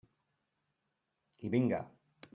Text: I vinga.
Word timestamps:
I 1.49 1.53
vinga. 1.57 1.87